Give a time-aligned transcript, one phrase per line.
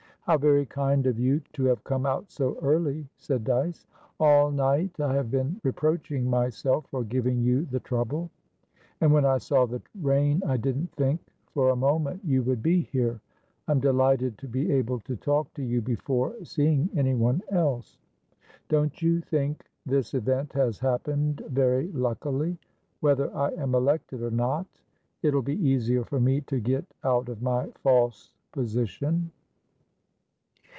[0.25, 3.85] "How very kind of you to have come out so early!" said Dyce.
[4.17, 8.29] "All night I've been reproaching myself for giving you the trouble,
[9.01, 11.19] and when I saw the rain I didn't think
[11.49, 13.19] for a moment you would be here.
[13.67, 17.97] I'm delighted to be able to talk to you before seeing anyone else.
[18.69, 22.57] Don't you think this event has happened very luckily?
[23.01, 24.67] Whether I am elected or not,
[25.23, 29.31] it'll be easier for me to get out of my false position."